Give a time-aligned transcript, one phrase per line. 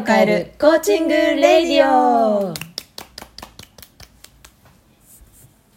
[0.00, 2.54] を変えるコーチングレディオ。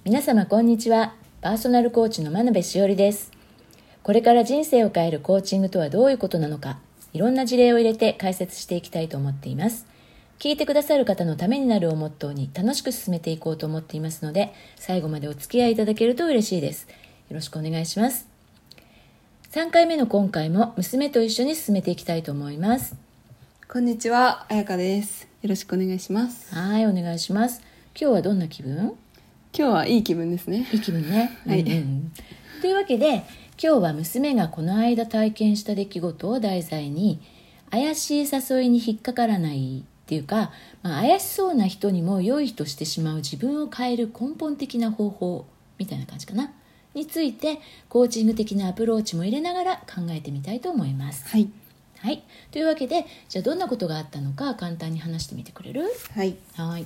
[0.05, 1.14] 皆様こんにちは。
[1.41, 3.32] パーソナルコーチの真鍋しおりです。
[4.01, 6.79] これから人生を変えるコーチングとはどういうことなのか
[7.11, 9.86] いろんな事例を入れて解説していきたいと思っています。
[10.39, 16.87] 聞いてくださる方のためになるをモットーに楽しく進めていこうと思っていますので最後までお付き合いいただけると嬉しいです。
[17.29, 18.29] よろしくお願いします。
[19.51, 22.96] 3回目の今回も娘と一緒に進めていきたいと思います。
[23.73, 25.27] こんにちは、あやかです。
[25.41, 26.54] よろしくお願いします。
[26.54, 27.59] はいお願いします
[28.00, 28.75] 今日はどんな気分？
[28.77, 28.93] 今
[29.51, 30.68] 日はいい気分ですね。
[30.71, 31.36] いい気分ね。
[31.47, 32.11] はいうんうん
[32.61, 33.23] というわけで今
[33.58, 37.19] 日は娘がこの間体験した出来事を題材に
[37.72, 40.52] 怪しい誘いに引っかからないっていうか、
[40.83, 45.47] まあ、怪しそうな人にも良いとしてしまう自分を変える根本的な方法
[45.80, 46.52] みたいな感じかな
[46.94, 47.58] について
[47.89, 51.28] コーチング的なアプローチも入れながら考えてみたいと思います。
[51.28, 51.50] はい。
[52.04, 55.84] はい、というわけでじゃあどんなことがあったのか簡単に話してみてくれる？
[56.14, 56.36] はい。
[56.58, 56.86] はい、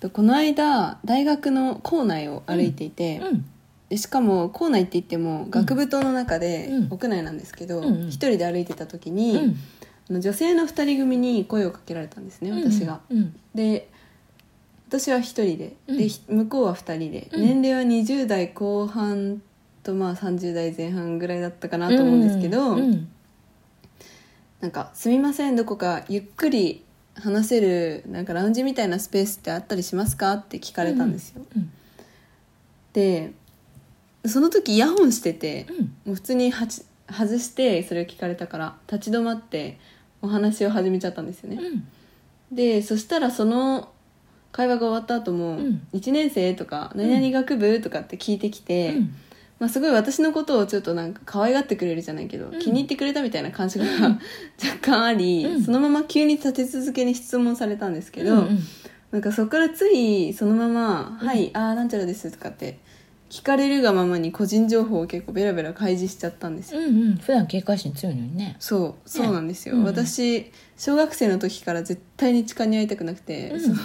[0.00, 3.44] とこの間、大学の校内を歩いていて、うん
[3.90, 6.88] でしかも校内って言っても学部棟の中で、うん。
[6.90, 8.08] 屋内なんですけど、うんうん。
[8.08, 9.56] 一人で歩いてた時に、うん。
[10.10, 13.00] あの女性の二人組に声をかけられたんですね、私が。
[13.10, 13.36] うん。
[13.54, 13.88] で、
[14.88, 15.98] 私は一人で、うん。
[15.98, 17.42] でひ向こうは二人で、うん。
[17.42, 19.40] 年齢は20代後半
[19.84, 23.08] とまあ30代前半ぐらいだったかなと思うんですけど、うんうん
[24.60, 26.82] なんか「すみませんどこかゆっくり
[27.14, 31.42] 話せるなんかラウンジみたいなスペースってあったりしますか?」って聞かれたんですよ。
[31.56, 31.70] うん
[32.92, 33.32] で
[34.24, 35.76] その時イヤホンしてて、うん
[36.06, 39.78] もう普通にはち外してそれを聞かれたから立ち止まって
[40.20, 41.56] お話を始めちゃったんですよね。
[41.56, 41.86] うん
[42.50, 43.88] でそしたらその
[44.52, 48.96] 会話が終わった後も「うん1年生?」とか「何々学部?」とかって聞いてきて。
[49.58, 52.58] うんまあ、すごい私のことをちょっとなんか可愛がってくれるじゃないけど、うん。
[52.58, 54.18] 気に入ってくれたみたいな感じが若
[54.82, 55.62] 干あり、うん。
[55.64, 58.58] そのまま急に立て続けに質問されたんですけど、うんうん。
[59.12, 61.26] なんかそこからついそのまま「うん。
[61.26, 62.78] はいああなんちゃらです」とかって
[63.30, 67.16] 聞かれるがままに個人情報を結構ベラベラ開示しちゃったんですよ、うんうん。
[67.16, 68.56] 普段警戒心強いのにね。
[68.58, 69.84] そうそうなんですよ、うん。
[69.84, 73.60] 私小学生の時から絶対に痴漢に会いたくなくて、うん。
[73.60, 73.76] その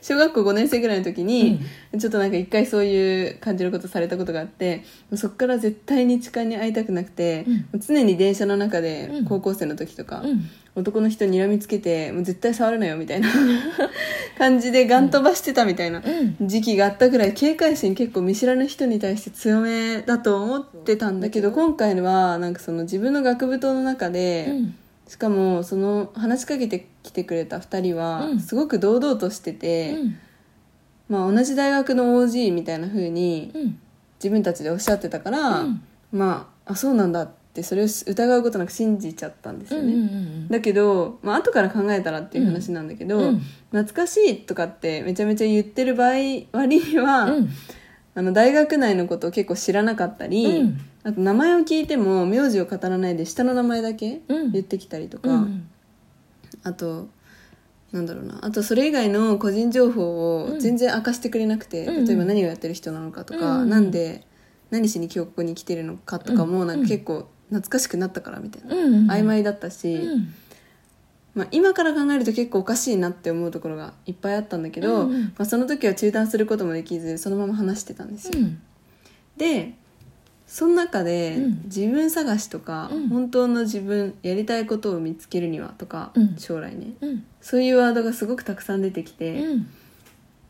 [0.00, 1.60] 小学校5年生ぐらいの時に、
[1.98, 4.84] ちょっとなんか一回そういう感じのことされたことがあって
[5.14, 7.80] そっから絶対に痴漢に会いたくなくて、うん。
[7.80, 9.24] 常に電車の中でうん。
[9.24, 10.48] 高校生の時とか、うん。
[10.74, 13.28] 男の人に睨みつけてもう絶対触るなよみたいな
[14.38, 16.48] 感じでガン飛ばしてたみたいなうん。
[16.48, 24.74] 時期があったぐらい警戒心結構見知らぬ人に対して強めだと思ってたんだけど今回はなんかその自分の学部棟の中で、うん
[25.08, 28.40] しかもその話しかけてきてくれた2人はうん。
[28.40, 30.18] すごく堂々としてて、うん。
[31.08, 33.78] まあ、同じ大学の OG みたいな風にうん。
[34.18, 35.82] 自分たちでおっしゃってたから、うん。
[36.12, 40.48] まああそうなんだってそれを疑うことなく信じちゃったんですよね、うんうん。
[40.48, 43.42] だけど、まあ後から考えたらっていう話なんだけど、うん。
[43.70, 46.10] 懐かしいとかってめちゃめちゃ言ってる場合
[46.52, 47.48] 割には、うん。
[48.14, 54.52] あの大学内のことを結構知らなかったり、うんあと名前を聞いても名字を語らないで下の名前だけうん。
[54.52, 55.68] 言ってきたりとか、うん
[56.64, 57.08] あと
[57.92, 58.44] なんだろうな。
[58.44, 64.26] あとそれ以外の個人情報を全然明かしてくれなくて、うん例えば何をやってる人なのかとか、うんなんで
[64.70, 69.10] 何しに今日ここに来てるのかとかもなんか結構懐かしくなったからみたいな、うん。
[69.10, 70.34] 曖昧だったし、うん。
[71.34, 75.22] まあ、今から考えると結構おかしいなって思うところがいっぱいあったんだけど、うんうん。
[75.22, 78.60] まあ、その時は中断することもできずそのまま話してたんですよ、うん。
[79.36, 79.74] で
[80.48, 81.60] その中で、うん。
[81.64, 83.08] 自分探しとか、うん。
[83.08, 86.36] 本当の自分やりたいことを見つけるにはとか、うん。
[86.38, 86.94] 将来ね。
[87.02, 87.24] うん。
[87.42, 89.66] そういうワードがすごくたくさん出てきて、うん。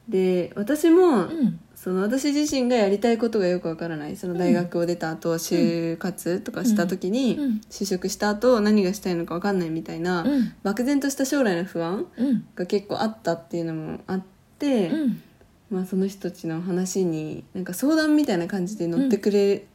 [0.08, 1.60] で私も、うん。
[1.75, 4.16] その私自身がやりたいことがよくわからない。
[4.16, 7.60] その大学を出た後、就活とかした時に、うん。
[7.69, 10.53] 就職した後何がしたいのかわかんないみたいな、うん。
[10.62, 12.47] 漠然とした将来の不安うん。
[12.54, 14.22] が結構あったっていうのもあっ
[14.60, 15.22] て、うん。
[15.70, 19.67] まあ、その人たちの話になんか相談みたいな感じで乗ってくれ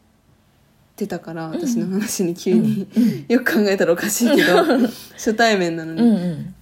[0.95, 2.87] てたから、私の話に急に、
[3.27, 4.63] よく考えたらおかしいけど
[5.13, 6.55] 初対面なのに、うんうん。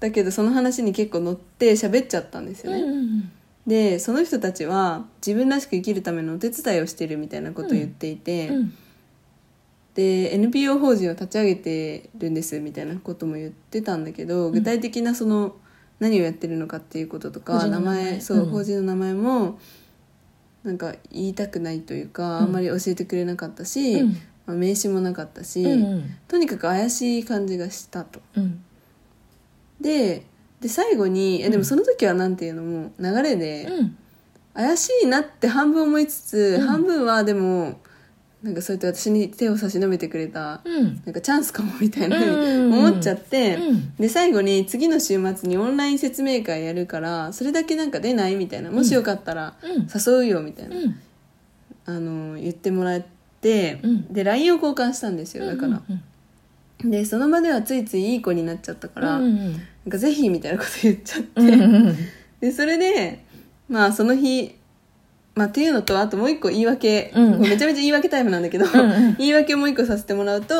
[0.00, 3.30] だけどその話に結構乗って喋っちゃったんですよね、うん
[3.68, 8.74] でその人たちは自分らしく生きるためのお手伝いをしてるみたいなことを言っていて、うん。
[9.94, 15.56] で NPO 法人を立ち上げてるんですみたいなことも言ってたんだけど、具体的なその
[16.00, 18.12] 何をやってるのかっていうこととか名前。
[18.12, 18.46] 前そう、うん。
[18.46, 19.58] 法人の名前も
[20.68, 24.08] なんか言いたくないというか、あんまり教えてくれなかったし、うん。
[24.46, 26.16] まあ、名刺もなかったし、うんうん。
[26.28, 28.20] とにかく怪しい感じがしたと。
[28.36, 28.62] うん。
[29.80, 30.24] で
[30.60, 33.96] で最後にえでもその時はなんていうのも流れで、うん。
[34.52, 36.66] 怪しいなって半分思いつつ、うん。
[36.66, 37.80] 半分はでも
[38.42, 41.02] なんかそうやって私に手を差し伸べてくれたうん。
[41.04, 43.94] なんかチャンスかもみたいな思っちゃって、うん。
[43.96, 49.88] で最後に次の週末にオンライン説明会やるからそれだけなんか出ないみたいなもしよかったらうん。
[49.92, 51.00] 誘うよみたいな、うん。
[51.86, 53.02] あの言ってもらっ
[53.40, 54.12] て、うん。
[54.12, 56.90] で LINE を交換したんですよだから、うん。
[56.90, 59.52] でその場ではついついいい子になっちゃったから、うんうん
[59.88, 61.40] なんかぜひみたいなこと言っちゃって、
[62.40, 63.24] でそれで
[63.70, 64.54] まあその日
[65.38, 67.40] まあっていうのとあともう一個言い訳、うん。
[67.40, 69.16] めちゃめちゃ言い訳タイムなんだけど、んうん。
[69.18, 70.56] 言い訳をもう一個させてもらうと、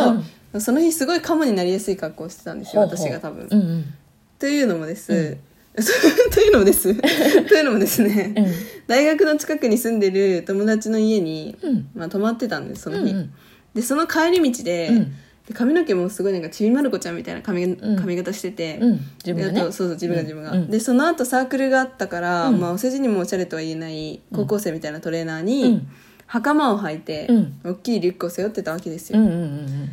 [0.61, 3.95] その日すごいカモになりやすい格好をしてたんですよ私が多分、うんうん。
[4.39, 5.39] というのもです、うん。
[6.33, 6.95] というのもです。
[6.95, 8.47] というのもですね、うん。
[8.87, 11.89] 大学の近くに住んでる友達の家に、うん。
[11.97, 13.33] まあ、泊まってたんですその日、うんうん。
[13.75, 15.13] でその帰り道で,、うん
[15.49, 17.97] で髪の毛もすごいなんかちびまる子ちゃんみたいな髪,、ん。
[17.97, 19.01] 髪型してて、うん。
[19.25, 19.61] 自分がね。
[19.61, 20.71] そうそう自分が自分が、うん。
[20.71, 22.61] でその後サークルがあったから、うん。
[22.61, 25.89] まあ、お世辞にもおしゃれとは言えない高校生みたいなトレーナーに、うん。
[26.27, 27.61] 袴を履いて、うん。
[27.65, 29.91] 大きいリュックを背負ってたわけですよ、うんうんうんうん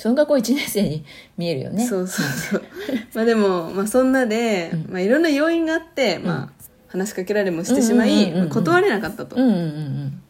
[0.00, 1.04] その学校1年生に
[1.36, 1.84] 見えるよね。
[1.84, 2.62] そうそうそう。
[3.14, 4.92] まあでも、まあ、そんなで、うん。
[4.92, 9.36] まあ、いろんな要因があって、まあ、話しかけられもしてしまい、断れなかったと、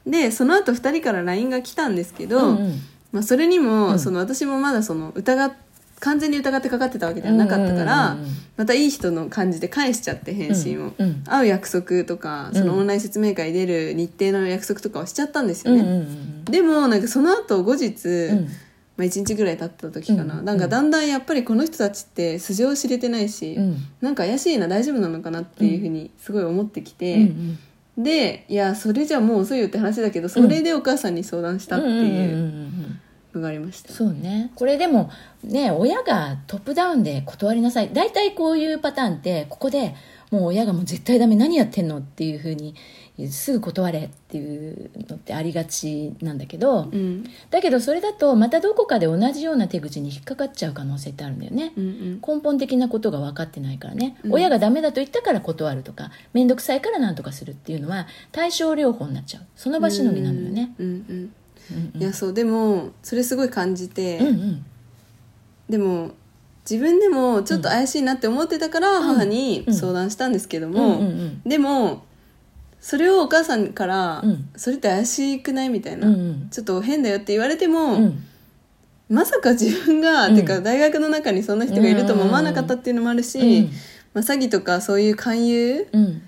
[0.06, 2.80] でその後2人から LINE が来たんですけど、うんうん
[3.12, 3.98] まあ、それにも、うん。
[3.98, 5.52] その私もまだその疑っ
[6.00, 8.28] 完全に疑ってかかってたわけではなかったから、うんうんうん。
[8.28, 11.22] うんまたいい人の感じで返しちゃって返信を、うんうん。
[11.22, 18.48] 会う約束とかそのオンライン説明会出る日程の約束とかをしちゃったんですよね、うんうんうんでもなんかその後後日、うん。
[18.96, 20.58] まあ、1日ぐらい経った時かな、うんなん。
[20.58, 23.76] かだんだんやっぱりこの人たちって素性を知れてないし、うん。
[24.00, 27.58] なんか怪しいな大丈夫なのかなっていうふうにすごい思ってきて、うん
[27.98, 33.00] でいやそれじゃもう遅いよって話だけどそれでお母さんに相談したっていううん
[33.34, 34.50] のがありました、そうね。
[34.54, 35.10] これでも
[35.44, 37.90] ね親がトップダウンで断りなさい。
[37.92, 39.94] 大体こういうパターンってここで
[40.30, 42.74] もう親がもう絶対ダメ何やってんのっていうふうに
[43.26, 47.24] すぐ断れっていうのってありがちなんだけどうん。
[47.50, 51.72] だけどそれだとまたどこかで同じような手口に引っかかっちゃう可能性ってあるんだよね。
[51.76, 52.20] うんうん。
[52.20, 54.34] 根本的なことが分かってないからね、うん。
[54.34, 59.42] 親がダメだと言ったから断るとか面倒くさいから何とかするっていうのは対症療法になっちゃう。
[59.56, 60.74] その場しのぎなのよね。
[60.78, 61.32] うんうん
[61.94, 62.00] うん。
[62.00, 62.32] いやそう。
[62.32, 64.64] でもそれすごい感じて、うんうん。
[65.68, 66.12] でも
[66.70, 71.00] 自分でもちょっと怪しいなって思ってたから母に相談したんですけども、
[71.46, 72.02] でも
[72.80, 76.48] それをお母さんからうん「それって怪しくない?」みたいな、うんうん。
[76.50, 78.24] ちょっと変だよって言われても、うん。
[79.08, 80.36] まさか自分が、うん。
[80.36, 83.70] てか大学の中にそんな人がいるとも思わなかったっていうのもあるし、うん。
[84.14, 86.22] まあ、詐欺とかそういう勧誘うん。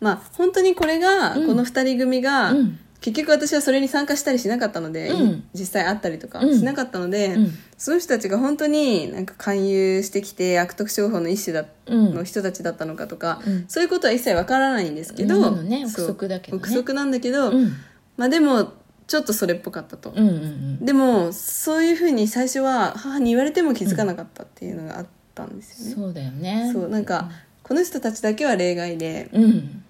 [0.00, 1.46] まあ本当にこれが、うん。
[1.46, 5.44] この2人組が、うん結局私はそれに参加したりしなかったので、うん。
[5.52, 6.58] 実際会ったりとかうん。
[6.58, 7.50] しなかったので、うん。
[7.76, 12.14] その人たちが本当になんか勧誘してきて悪徳商法の一種だ、うん。
[12.14, 13.64] の人たちだったのかとか、うん。
[13.66, 15.84] そういうことは一切わからないんですけど、ね。
[15.84, 16.62] 憶測だけどね。
[16.62, 17.72] 憶測なんだけど、うん。
[18.16, 18.72] まあでも
[19.08, 20.12] ちょっとそれっぽかったと。
[20.16, 20.84] うんうん。
[20.84, 25.94] でもそういうふうに最初は母に言われても気づかなかったっていうのがあったんですよね。
[25.96, 26.70] そうだよね。
[26.72, 27.30] そうなんか
[27.64, 29.81] この人たちだけは例外でうん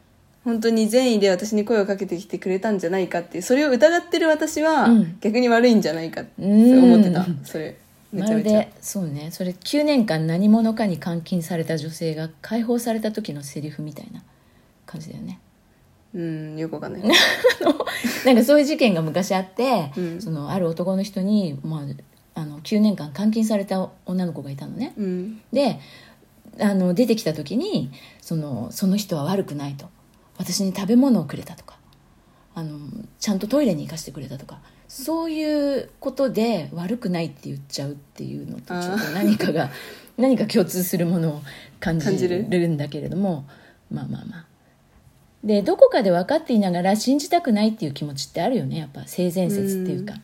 [0.45, 5.19] 本当に善意で私に声をかけてきてくれたんじゃないかっていうそれを疑ってる私はうん。
[5.21, 7.27] 逆に悪いんじゃないかってうん思ってた。
[7.45, 7.77] それ
[8.13, 8.59] めまるちゃめちゃ。
[8.61, 14.23] でそうねそれ9年間何者かに監禁された女性が解放された時のセリフみたいな
[14.87, 15.39] 感じだよね。
[16.15, 17.03] うんよくわかんない。
[18.27, 20.21] なんかそういう事件が昔あって、うん。
[20.21, 21.87] そのある男の人に、ま
[22.35, 24.93] あ、あの9年間監禁された女の子がいたのね。
[24.99, 25.41] うん。
[25.53, 25.79] で
[26.61, 29.89] あの出てきた時にそのその人は悪くないと
[30.39, 31.77] 私に食べ物をくれたとか
[32.55, 32.79] あの
[33.19, 34.59] ちゃんとトイレに行かせてくれたとか
[34.89, 39.71] そういうことで悪くないって言っちゃうっていうのとちょっと何かが
[40.19, 41.43] 何か共通するものを
[41.81, 43.47] 感じるるんだけれども
[43.91, 44.47] まあまあまあ。
[45.45, 50.15] でどこかで分かっていながら信じたくないっていう気持ちってあるよねやっぱ性善説っていうか、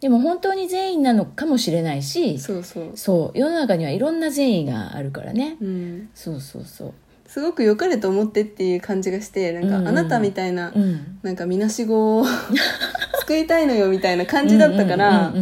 [0.00, 4.20] でも本当に善意なのかもしれないしそうそうそう世の中にはいろん。
[4.20, 6.94] な善意があるからね、うんそうそうそう
[7.36, 11.18] すごく良かれと思ってっていう感じがしてなんか、あなたみたいな、うん。
[11.22, 12.24] なんかみなしごを
[13.26, 15.34] 救いたいのよみたいな感じだったから、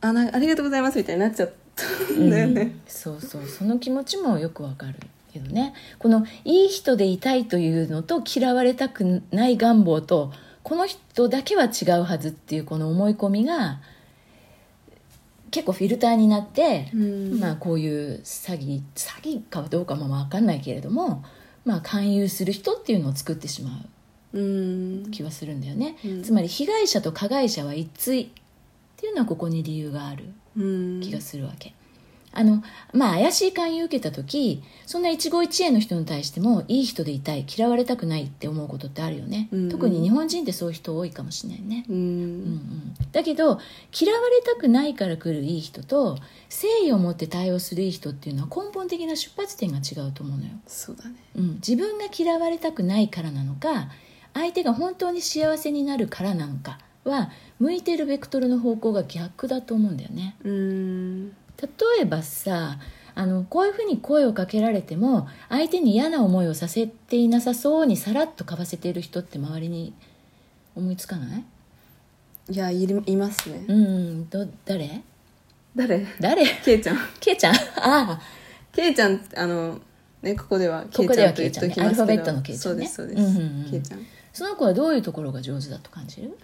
[0.00, 1.84] ありがとうございますみたいになっちゃった
[2.16, 2.80] うんんだよね、うん。
[2.88, 3.42] そうそう。
[3.46, 4.94] その気持ちもよくわかる
[5.32, 5.72] けどね。
[6.00, 10.32] このいい人でいたいというのと嫌われたくない願望と
[10.64, 13.78] この人だけは違うはずっていうこの思い込みが
[15.50, 17.40] 結構フィルターになって、うん。
[17.40, 21.24] まあこういう詐欺詐欺かどうかも分かんないけれども、
[21.64, 23.84] まあ、勧誘する人っていうのを作ってしま
[24.32, 25.10] ううん。
[25.10, 26.22] 気はするんだよね、うん。
[26.22, 28.28] つまり被害者と加害者は一対っ
[28.96, 31.00] ていうのはここに理由があるうん。
[31.00, 31.74] 気がするわけ、
[32.38, 39.68] あのまあ怪しい勧誘受けた時そんな一期一会の人に対してもいい人でいたい嫌われたくないって思うことってあるよね、うんうん。
[39.70, 41.96] 特に日本人ってそういう人多いかもしれないね、うん。
[41.96, 43.58] うんうん、だけど
[44.00, 46.22] 嫌われたくないから来るいい人と誠
[46.84, 51.16] 意を持って対応するいい人っていうのは根本的な出発点が違うと思うのよ、そうだね。
[51.34, 53.88] うん、自分が嫌われたくないからなのか
[54.34, 60.36] 相手が本当に幸せになるからなのかは向いてるベクトルの方向が逆だと思うんだよね。
[60.44, 61.68] うん例
[62.02, 62.78] えばさ
[63.14, 69.92] あのこういうふうに声をかけられても相手に嫌な思いをさせていなさそうにさらっとかわせている人って周りに
[70.76, 71.44] 思いつかない？
[72.50, 73.64] いやいるいますね。
[73.66, 75.02] うんど誰？
[75.74, 76.06] 誰？
[76.20, 76.46] 誰？
[76.64, 76.98] ケイちゃん。
[77.18, 77.54] ケイちゃん？
[77.54, 78.20] ああ。
[78.72, 79.80] ケイちゃんあの
[80.22, 81.84] ねここではここではケイちゃんと言っときますけど。
[81.84, 82.86] アルファベットのケイちゃんね。
[82.86, 83.70] そうですそうです、うんうんうん。
[83.70, 84.06] ケイちゃん。
[84.32, 86.38] その子はどういうところが上手だと感じる？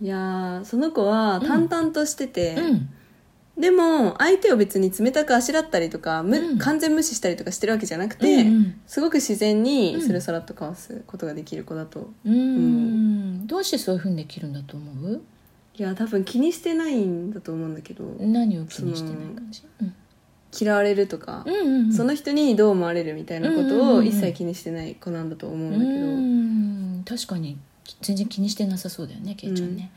[0.00, 2.90] いやーその子は淡々としてて、うん
[3.58, 6.58] でも相手を別に冷たくあしらったりとか、むうん。
[6.58, 8.80] 完全無視したりとかしてるわけじゃなくて、うんうん。
[8.86, 10.02] すごく自然にうん。
[10.02, 13.46] スルサラッとかわすことができる子だと、うーん。
[13.46, 15.22] どうしてそういうふうにできるんだと思う？
[15.74, 19.62] いや多分気にしてないんだと思うんだけど、何を気にしてない感じ？
[19.80, 19.94] うん。
[20.58, 21.92] 嫌われるとか、うんうんうん。
[21.92, 27.04] その人にどう思われるみたいなことうんうんうんうんを一切気にしてない子なんだと思うんだけど、うん。
[27.06, 27.58] 確かに
[28.00, 29.90] 全然気にしてなさそうだよねケイちゃんね、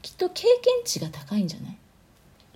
[0.00, 1.76] きっと経験値が高いんじゃない？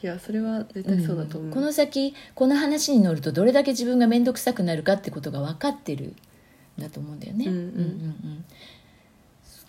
[0.00, 1.52] いやそれは絶対そうだと思う、ん。
[1.52, 6.14] この先この話に乗るとどれだけ自分が面倒くさくなるかってことが分かってる
[6.78, 7.62] んだと思うんだよね、うんうん。
[7.62, 8.44] うん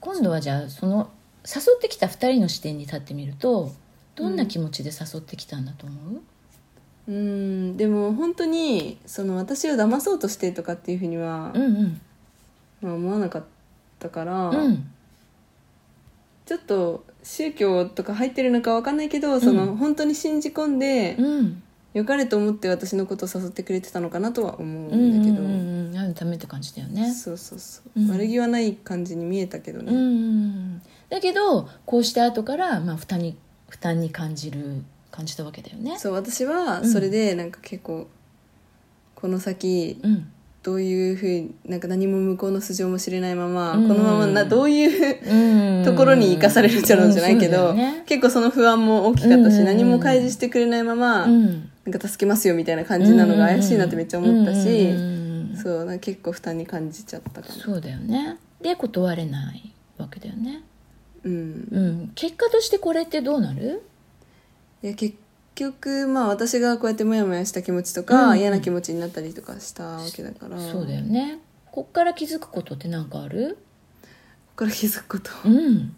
[0.02, 1.10] 今度はじゃあその
[1.46, 3.74] 誘ってきた2人の視点に立ってみると
[4.16, 5.96] どんな気持ちで誘ってきたんだと思
[7.08, 7.76] う、うん。
[7.76, 12.02] でも本当にその私を騙そうとしてとかっていうふうには、うん、うん。
[12.82, 13.44] まあ、思わなかっ
[14.00, 14.92] たから、うん
[16.50, 21.62] ちょっと宗教とか入ってるのかわかんないけど、その本当に信じ込んで、うん。
[21.94, 25.54] 良かれと思って私のことを誘ってくれてたのかなとは思ううんんだけど、うんう
[25.92, 27.14] んうんためって感じだよね。
[27.14, 28.10] そうそうそう、うん。
[28.10, 30.82] 悪気はない感じに見えたけどね、うんうんうん。
[31.10, 33.38] だけどこうして後から、まあ、負担に
[33.70, 36.00] 負担に感じる感じたわけだよね。
[36.00, 38.08] そう私はそれでなんか結構
[39.14, 43.88] この先うんどういうふうになんか何も向こうの素性も知れないまま、うん。
[43.88, 45.86] このままなどういううん。
[45.86, 48.04] ところに生かされるんじゃろうじゃないけうんど、そうだよね。
[48.06, 49.66] 結構その不安も大きかったし、うん。
[49.66, 51.70] 何も開示してくれないまま、うん。
[51.86, 54.92] なんか助けますよみたいな感じなのが怪しいなってめっちゃ思ったし、
[55.62, 57.56] そうなんか結構負担に感じちゃったかな。
[57.56, 58.38] そうだよね。
[58.62, 60.62] で断れないわけだよね。
[61.24, 61.68] うん。
[61.72, 62.12] うん。
[62.16, 63.82] 結果としてこれってどうなる？
[64.84, 65.16] いや結
[65.60, 68.40] 局まあ私がこうやってモヤモヤした気持ちとか、うん。
[68.40, 70.58] 嫌な気持ちになったりとかしたわけだから。
[70.60, 71.40] そうだよね。
[71.72, 73.58] こっから気づくことって何かある？
[74.02, 74.08] こ
[74.48, 75.32] こから気づくこと。
[75.46, 75.96] うん。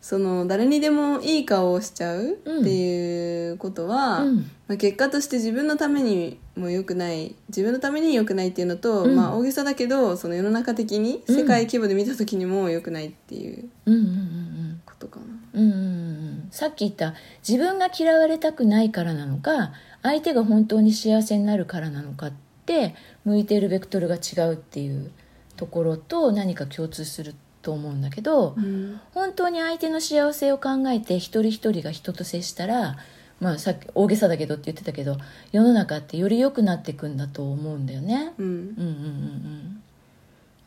[0.00, 4.36] その誰にでもいい顔をしちゃうっていうことは、うん。
[4.66, 9.14] まあ、結果として自分のためにも良くない自分のために良くないっていうのと、うん。
[9.14, 11.36] まあ大げさだけどその世の中的にうん。
[11.36, 17.14] 世界規模で見た時にも良くないっていううんうんうんことかな、うんうんうんうんさっき言った
[17.46, 22.32] 自分が嫌われたくないからなのか相手が本当に幸せになるからなのかっ
[22.66, 22.94] て
[23.24, 25.10] 向いているベクトルが違うっていう
[25.56, 29.00] ところと何か共通すると思うんだけど、うん。
[29.14, 32.98] 本当に相手の幸せを考えて一人一人が人と接したら、
[33.40, 35.16] まあ、さっき大げさだけどって言ってたけど
[35.50, 38.34] 世の中ってより良くなっていくんだと思うんだよね。
[38.38, 38.46] うん。
[38.46, 39.82] うんうんうんうん。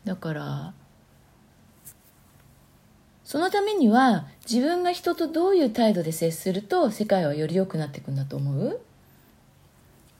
[0.04, 0.72] だから
[3.26, 8.80] そのためには自分が人とどういう態度で接すると世界はより良くなっていくんだと思う？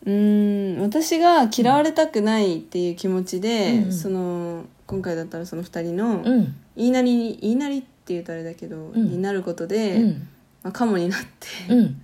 [0.04, 3.92] うん私が嫌われたくないっていう気持ちで、うん。
[3.92, 6.56] その今回だったらその2人のうん。
[6.76, 8.92] 言いなりに言いなりって言うとあれだけど、ん。
[8.94, 10.28] になることうで、ん。
[10.64, 12.02] まあ、カモになって、うん。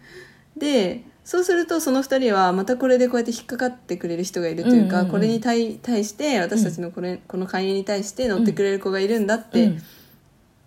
[0.56, 9.82] でそうするとその2人はまたこれでこうやって引っかかってくれる人がいるというか、これに対対して私たちのこれ、この会員に対して乗ってくれる子がいるんだってうん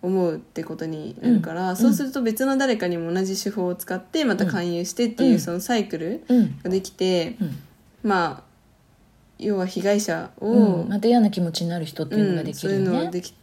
[0.06, 1.76] 思うってことになるから、うん。
[1.76, 5.40] そうすると別の誰かにも同じ手法を使ってまた勧誘してっていう、うん。
[5.40, 6.58] そのサイクルうん。
[6.62, 7.58] ができて、うん。
[8.02, 8.46] まあ
[9.38, 10.88] 要は被害者を、うん。
[10.88, 13.34] また嫌な気持ちになる人っていうのができそういうるよね、のをでき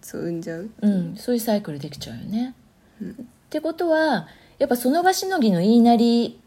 [0.00, 2.54] そう生んじゃう、うん、そういうサイクルできちゃうよね。
[3.00, 3.10] うん。
[3.10, 3.14] っ
[3.50, 4.28] てことは
[4.58, 6.40] やっぱその場しのぎの言いなり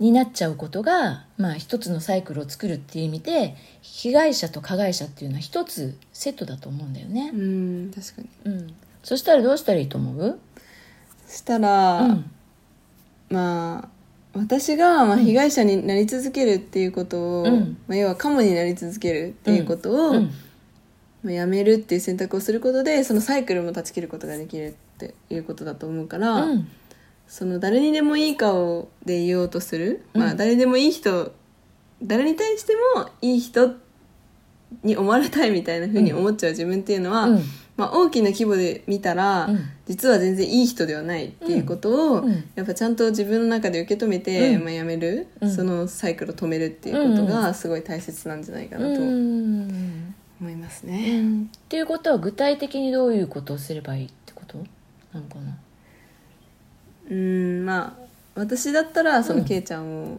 [0.00, 7.30] になっちゃうことが、まあ、一つのサイクルを作るっていう意味で被害者と加害者っていうのは一つセットだと思うんだよね。
[7.32, 7.36] う。
[7.36, 8.28] ん確かに。
[8.52, 10.38] うん、そしたらどうしたらいいと思う？
[11.26, 12.30] そしたら、うん。
[13.30, 13.88] まあ
[14.38, 17.78] 私がまあ被害者になり続けるっていうことを、うん。
[17.86, 20.30] まあ、要はカモになり続けるっていうことを、うん。
[21.22, 26.68] まあ、やめるっていう選択をすることでそのサイクルも断ち切ることができるっていうことだと思うから、うん
[27.26, 31.32] その誰にでもいい顔で言おうとする、まあうん誰でもいい人
[32.02, 33.74] 誰に対してもいい人
[34.82, 37.42] に思われたいみたいな風に思っちゃう自分っていうのは、うん。
[37.76, 39.60] まあ、大きな規模で見たら、うん。
[39.86, 42.28] 実は全然いい人ではないっていうことを、うん。
[42.28, 42.44] うん。
[42.56, 44.64] やっぱちゃんと自分の中で受け止めて、うん。
[44.64, 45.50] まあ、やめる、うん。
[45.50, 50.14] そのサイクルを止めるっていうことがすごい大切なんじゃないかなとうん。
[50.40, 51.22] 思いますうね。
[51.22, 51.44] ん。
[51.44, 54.58] っていうことは具体的にどういうことをすればいいってこと？
[55.12, 55.56] なのかな
[57.10, 60.18] うんまあ私だったらそのうんケイちゃんを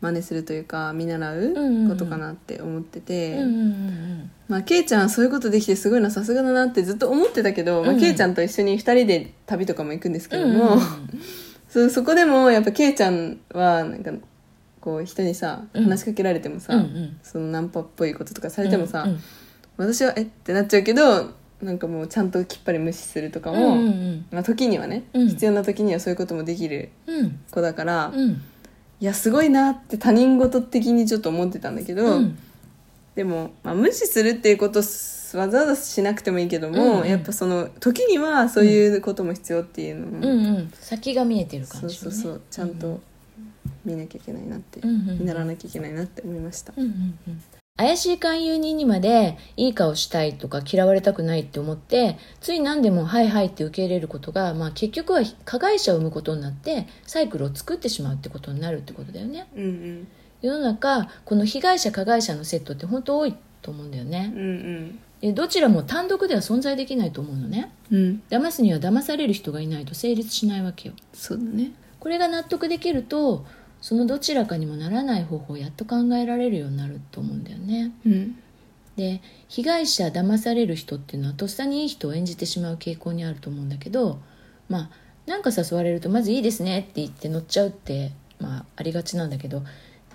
[0.00, 1.54] 真似するというか見習う
[1.88, 3.38] ことかなって思ってて、
[4.48, 8.00] まあ、ケイちゃんはそういうことできてすごいなさすがだなってずっと思ってたけど、まあ、うん。
[8.00, 10.78] ケイちゃんと一緒に2人で旅とかも行くんですけども、
[11.68, 14.12] そそこでもやっぱケイちゃんはなんか
[14.80, 15.84] こう人にさうん。
[15.84, 16.84] 話しかけられてもさ、
[17.22, 19.08] そのナンパっぽいこととかされてもさ、
[19.76, 20.22] 私はえ？
[20.22, 21.30] ってなっちゃうけど
[21.62, 25.28] なんかもうちゃんときっぱり無視するとかも、うんうんまあ、時にはね、うん。
[25.28, 27.40] 必要な時にはそういうこともできるうん。
[27.50, 28.42] 子だから、いうん。
[29.00, 32.38] やすごいなって他人事的にちょっと思ってたんだけど、うん。
[33.14, 37.08] でも、まあ、無視するっていうことすわざわざしなくてもいいけども、うんうん。
[37.08, 40.46] やっぱその時にはそういうことも必要っていうのも、うん。
[40.46, 43.00] うん先が見えてるそう感じそうそうちゃんと
[43.84, 45.18] 見なきゃいけないなって、うんうんうん。
[45.20, 47.40] 見習わなきゃいけないなって思いました、うんうんうん
[47.76, 59.46] 怪しい勧誘人にまでいい顔したいとか嫌われたくないって思ってつい何でも「はいはい」って受け入れることが、まあ、結局は加害者を生むことになってサイクルを作ってしまうってことになるってことだよね。
[59.54, 60.08] うんうん。
[60.40, 64.32] 世の中この被害者加害者のセットって本当多いと思うんだよね。
[64.34, 64.98] うんうん。
[65.20, 67.72] でどちらも単独では存在できないと思うのね。
[67.90, 68.22] うん。
[68.30, 70.94] 騙すには騙される人がいないと成立しないわけよ。
[71.12, 71.72] そうだね。
[72.00, 73.44] これが納得できると
[73.86, 77.92] そのどちらかにもならない方法をやっと考えられるようになると思うんだよね。
[78.04, 78.36] うん。
[78.96, 84.18] で被害者騙される人っていうのはとっさにいい人を演じてしまう傾向にあると思うんだけど
[84.68, 84.90] まあ
[85.26, 89.62] なんか誘われるとまずいいですねって言って乗っちゃうって、まあ、ありがちなんだけど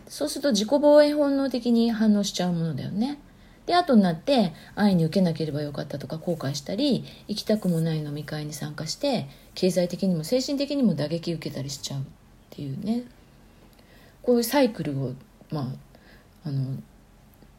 [0.06, 3.20] そうすると自己防衛本能的に反応しちゃうものだよね。
[3.68, 12.04] で後になって愛に受けなければよかったとか後悔したり行きたくもない飲み会に参加して経済的にも精神的にも打撃受けたりしちゃうっ
[12.50, 13.06] ていうね
[14.24, 15.14] こういうサイクルを
[15.52, 15.62] ま
[16.44, 16.78] ああの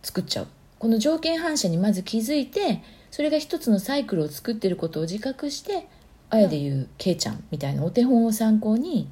[0.03, 0.49] 作っちゃう。
[0.79, 5.87] この条件反射にまず気づいてそれが一つのサイクルを作ってることを自覚して
[6.29, 9.09] あやでいうケイちゃんみたいなお手本を参考に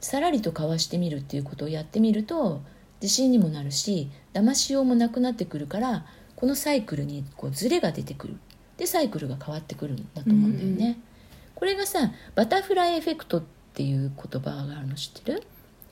[0.00, 2.62] さらりとかわしてみるっていうことをやってみると
[3.02, 8.36] 自信にもなるし騙しようもなくなってくるからこのサイクルにこうズレが出てくる。
[8.78, 10.92] でサイクルが変わってくるんだと思うんだよね、うん。
[10.92, 10.96] う
[11.54, 13.42] これがさバタフライエフェクトっ
[13.74, 15.42] ていう言葉があるの知ってる？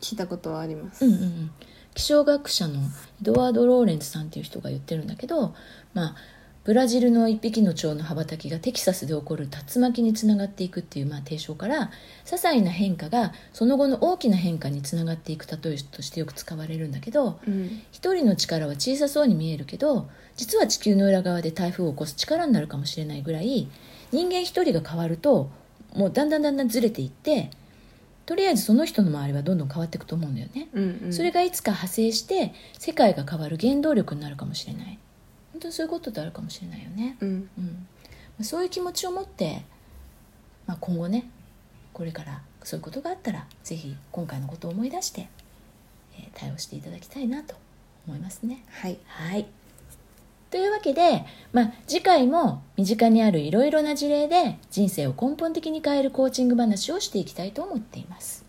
[0.01, 1.51] 聞いたことはあります、うんうんうん、
[1.95, 2.85] 気象学者のエ
[3.23, 5.55] ドワード・ローレンツさんっていう人が言ってるんだけど、
[5.95, 6.17] まあ、
[6.65, 11.91] ブラジルの一匹の蝶の羽ばたきがテキサスで起こる竜巻につながっていくっていう、まあ、提唱から
[12.27, 17.83] 些細な変化がその後の大きな変化につながっていく例えとしてよく使われるんだけどうん。
[17.91, 23.69] 一人の力は小さそうに見えるけど実は地球の裏側で台風を起こす力になるかもしれないぐらい
[24.13, 25.51] 人間一人が変わると
[25.97, 27.51] もうだんだんだんだんずれていって
[28.29, 30.69] とりあえずその人の周りはどんどん変わっていくと思うんだよね。
[30.75, 34.99] うんうん、それがいつか派生して世界が変わる原動力になるかもしれない。
[35.55, 37.29] 本当にそういうことってあるかもしれないよね、うん。
[37.29, 37.65] うん。
[37.65, 39.63] まあそういう気持ちを持って、
[40.67, 41.31] まあ、今後ね
[41.95, 45.31] これからそういうことがあったらぜひ今回のことを思い出して、
[46.19, 47.55] えー対応していただきたいなと
[48.07, 48.63] 思いますね。
[48.69, 48.99] はい。
[49.07, 49.47] はい
[50.51, 58.45] というわけで、まあ、次回も身近にあるいろいろな事例で人生を根本的に変えるコーチング話をしていきたいと思っています。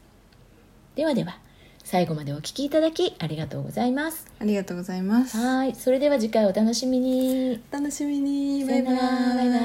[0.95, 1.37] ではでは
[1.83, 4.27] 最後までお聞きいただきありがとうございます。
[4.39, 5.37] ありがとうございます。
[5.37, 7.61] はいそれでは次回お楽しみに。
[7.71, 8.65] お楽しみに。
[8.65, 8.99] さよなら。
[9.35, 9.57] バイバ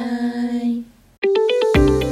[2.00, 2.03] イ